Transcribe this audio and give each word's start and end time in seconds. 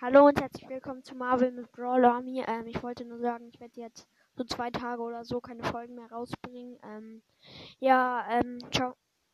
Hallo 0.00 0.26
und 0.28 0.40
herzlich 0.40 0.68
willkommen 0.68 1.02
zu 1.02 1.16
Marvel 1.16 1.50
mit 1.50 1.72
Brawl 1.72 2.04
Army. 2.04 2.44
Ähm, 2.46 2.68
ich 2.68 2.80
wollte 2.84 3.04
nur 3.04 3.18
sagen, 3.18 3.48
ich 3.52 3.58
werde 3.58 3.80
jetzt 3.80 4.06
so 4.36 4.44
zwei 4.44 4.70
Tage 4.70 5.02
oder 5.02 5.24
so 5.24 5.40
keine 5.40 5.64
Folgen 5.64 5.96
mehr 5.96 6.08
rausbringen. 6.12 6.78
Ähm, 6.84 7.20
ja, 7.80 8.24
ähm, 8.30 8.60
ciao. 8.70 8.94